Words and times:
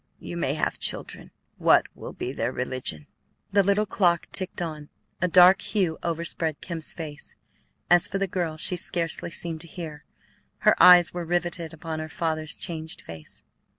You 0.19 0.35
may 0.35 0.55
have 0.55 0.79
children. 0.79 1.29
What 1.59 1.85
will 1.93 2.11
be 2.13 2.33
their 2.33 2.51
religion?" 2.51 3.05
The 3.51 3.61
little 3.61 3.85
clock 3.85 4.25
ticked 4.31 4.59
on; 4.59 4.89
a 5.21 5.27
dark 5.27 5.61
hue 5.61 5.99
overspread 6.01 6.59
Kemp's 6.59 6.91
face. 6.91 7.35
As 7.87 8.07
for 8.07 8.17
the 8.17 8.25
girl, 8.25 8.57
she 8.57 8.75
scarcely 8.77 9.29
seemed 9.29 9.61
to 9.61 9.67
hear; 9.67 10.03
her 10.61 10.73
eyes 10.81 11.13
were 11.13 11.23
riveted 11.23 11.71
upon 11.71 11.99
her 11.99 12.09
father's 12.09 12.55
changed 12.55 12.99
face. 12.99 13.43